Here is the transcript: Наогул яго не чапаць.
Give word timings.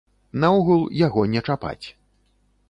Наогул 0.43 0.81
яго 1.01 1.27
не 1.35 1.45
чапаць. 1.49 1.85